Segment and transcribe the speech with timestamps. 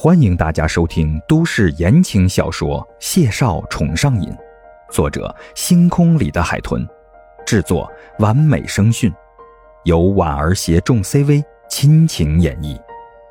[0.00, 4.30] 欢迎大家收听都市言情小说《谢少宠上瘾》，
[4.92, 6.86] 作者：星空里的海豚，
[7.44, 9.12] 制作：完美声讯，
[9.82, 12.80] 由婉儿携众 CV 亲情演绎，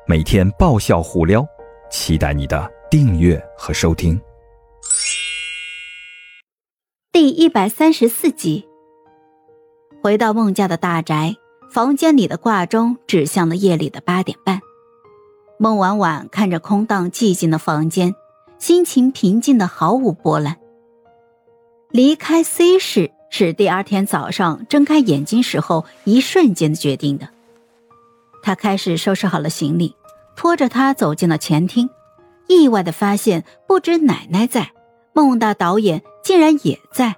[0.06, 1.42] 每天爆笑互撩，
[1.90, 4.20] 期待你的订阅和收听。
[7.10, 8.68] 第一百三十四集，
[10.02, 11.34] 回到孟家的大宅，
[11.72, 14.60] 房间里的挂钟指向了夜里的八点半。
[15.60, 18.14] 孟婉婉看着空荡寂静的房间，
[18.60, 20.56] 心情平静的毫无波澜。
[21.90, 27.28] 离开 C 市是第二天早上睁开眼睛时候一瞬间决定的。
[28.40, 29.96] 他开始收拾好了行李，
[30.36, 31.90] 拖着他走进了前厅，
[32.46, 34.70] 意外的发现不止奶奶在，
[35.12, 37.16] 孟大导演竟然也在。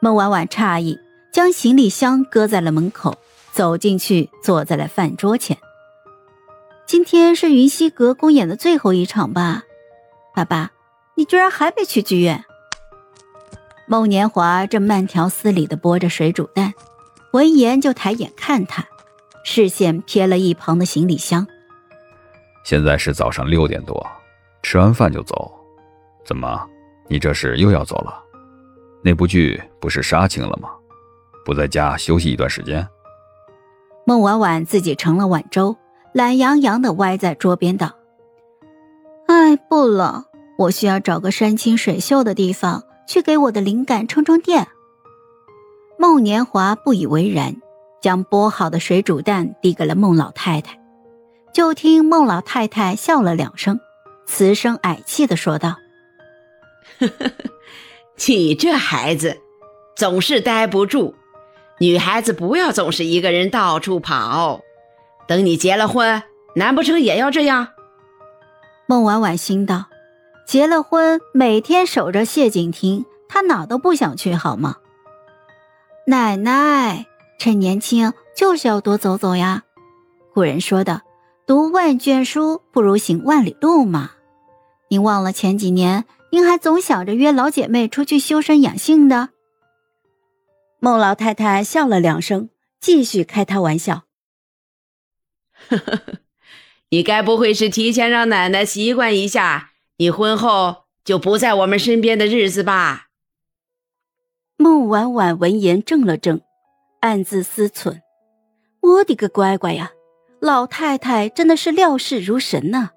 [0.00, 0.98] 孟婉婉诧异，
[1.30, 3.14] 将行李箱搁在了门口，
[3.52, 5.58] 走进去，坐在了饭桌前。
[6.86, 9.62] 今天是云溪阁公演的最后一场吧，
[10.34, 10.70] 爸爸，
[11.14, 12.44] 你居然还没去剧院？
[13.86, 16.74] 孟年华正慢条斯理的剥着水煮蛋，
[17.32, 18.84] 闻言就抬眼看他，
[19.44, 21.46] 视线瞥了一旁的行李箱。
[22.64, 24.06] 现在是早上六点多，
[24.62, 25.52] 吃完饭就走，
[26.24, 26.68] 怎么，
[27.08, 28.22] 你这是又要走了？
[29.02, 30.68] 那部剧不是杀青了吗？
[31.46, 32.86] 不在家休息一段时间？
[34.06, 35.74] 孟婉婉自己盛了碗粥。
[36.14, 37.90] 懒洋洋的歪在桌边道
[39.26, 44.68] ：“哎，不了，我需要找个山清水秀的地方去给我的灵感充充电。”
[45.98, 47.56] 孟年华不以为然，
[48.00, 50.80] 将剥好的水煮蛋递给了孟老太太。
[51.52, 53.80] 就听孟老太太笑了两声，
[54.24, 55.74] 慈声矮气的说道
[57.00, 57.32] ：“呵呵呵，
[58.24, 59.40] 你这孩子
[59.96, 61.16] 总是待不住，
[61.80, 64.60] 女孩子不要总是一个人到处跑。”
[65.26, 66.22] 等你结了婚，
[66.54, 67.68] 难不成也要这样？
[68.86, 69.86] 孟婉婉心道：
[70.46, 74.76] 结了婚，每天守着谢景亭，她哪都不想去，好吗？
[76.06, 77.06] 奶奶，
[77.38, 79.62] 趁年轻就是要多走走呀。
[80.34, 81.02] 古人说的
[81.46, 84.10] “读万卷书，不如行万里路”嘛。
[84.88, 89.30] 您忘了前几年，您还总想着约老姐妹出去修身养性的？
[90.78, 94.02] 孟老太太笑了两声，继续开他玩笑。
[95.68, 96.18] 呵呵呵，
[96.90, 103.08] 你该不会是提前让奶奶习惯一下你婚后就不在我们身边的日子吧？
[104.56, 106.40] 孟婉婉闻言怔了怔，
[107.00, 108.00] 暗自思忖
[108.80, 109.90] ：“我的个乖乖呀，
[110.40, 112.90] 老太太真的是料事如神呐！”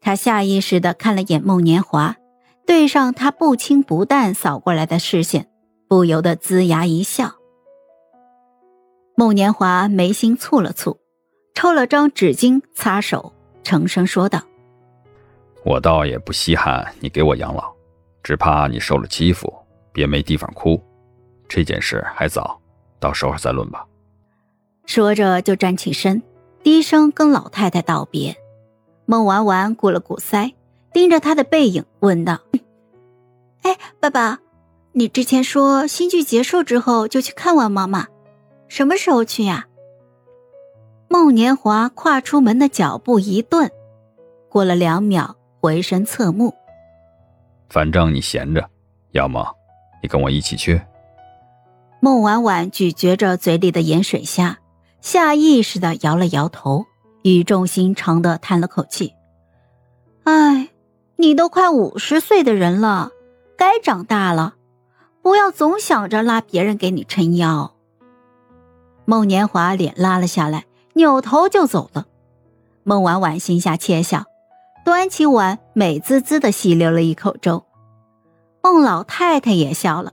[0.00, 2.16] 他下意识的看了眼孟年华，
[2.64, 5.50] 对上他不轻不淡扫过来的视线，
[5.88, 7.37] 不由得龇牙一笑。
[9.18, 10.96] 孟年华眉心蹙了蹙，
[11.52, 13.32] 抽了张纸巾擦手，
[13.64, 14.40] 沉声说道
[15.66, 17.74] ：“我倒也不稀罕你给我养老，
[18.22, 19.52] 只怕你受了欺负，
[19.90, 20.80] 别没地方哭。
[21.48, 22.60] 这件事还早，
[23.00, 23.84] 到时候再论吧。”
[24.86, 26.22] 说着就站起身，
[26.62, 28.36] 低声跟老太太道别。
[29.04, 30.54] 孟婉婉鼓了鼓腮，
[30.92, 32.38] 盯着他的背影问道
[33.62, 34.38] ：“哎，爸爸，
[34.92, 38.06] 你之前说新剧结束之后就去看望妈妈。”
[38.68, 39.66] 什么时候去呀？
[41.08, 43.70] 孟年华跨出门的脚步一顿，
[44.50, 46.54] 过了两秒，回身侧目。
[47.70, 48.68] 反正你闲着，
[49.12, 49.54] 要么
[50.02, 50.80] 你跟我一起去。
[52.00, 54.58] 孟婉婉咀嚼着嘴里的盐水虾，
[55.00, 56.84] 下意识的摇了摇头，
[57.22, 59.14] 语重心长的叹了口气
[60.24, 60.68] ：“哎，
[61.16, 63.10] 你都快五十岁的人了，
[63.56, 64.54] 该长大了，
[65.22, 67.72] 不要总想着拉别人给你撑腰。”
[69.08, 72.06] 孟年华脸拉了下来，扭头就走了。
[72.82, 74.26] 孟婉婉心下窃笑，
[74.84, 77.64] 端起碗，美滋滋的吸溜了一口粥。
[78.62, 80.12] 孟老太太也笑了，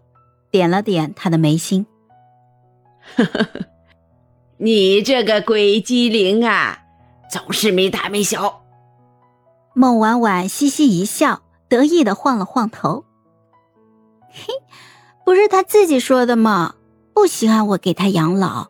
[0.50, 1.86] 点了点她的眉心
[3.18, 3.66] ：“呵呵呵，
[4.56, 6.80] 你这个鬼机灵啊，
[7.30, 8.62] 总是没大没小。”
[9.76, 13.04] 孟婉婉嘻嘻一笑，得意的晃了晃头
[14.32, 14.54] ：“嘿，
[15.26, 16.76] 不是他自己说的吗？
[17.14, 18.68] 不稀罕我给他养老。”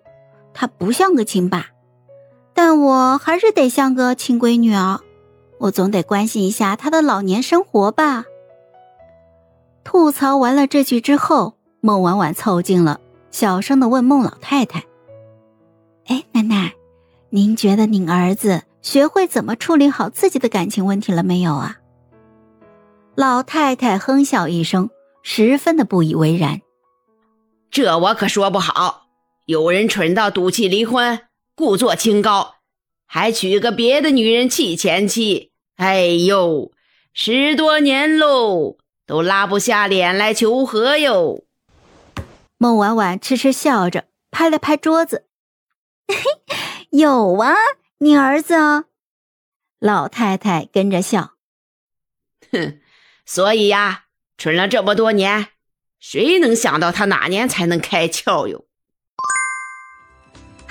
[0.55, 1.67] 她不像个亲爸，
[2.53, 5.01] 但我还是得像个亲闺女啊！
[5.59, 8.23] 我总得关心一下她的老年生活吧。
[9.83, 12.99] 吐槽完了这句之后，孟婉婉凑近了，
[13.29, 14.85] 小声的问孟老太太
[16.07, 16.73] ：“哎，奶奶，
[17.29, 21.77] 您觉得您儿子学会怎么处理好自己的感情问题了没有啊？”
[23.15, 24.89] 老太太哼笑一声，
[25.21, 26.61] 十分的不以为然
[27.69, 29.03] ：“这我可说不好。”
[29.45, 32.55] 有人蠢到赌气离婚，故作清高，
[33.05, 35.51] 还娶个别的女人气前妻。
[35.75, 36.71] 哎呦，
[37.13, 41.43] 十多年喽，都拉不下脸来求和哟。
[42.57, 45.27] 孟婉婉痴痴笑着，拍了拍桌子：
[46.89, 47.53] “有啊，
[47.99, 48.85] 你儿子啊。”
[49.77, 51.33] 老太太跟着笑
[52.51, 52.79] ：“哼，
[53.27, 54.05] 所以呀，
[54.39, 55.49] 蠢了这么多年，
[55.99, 58.65] 谁能想到他哪年才能开窍哟？”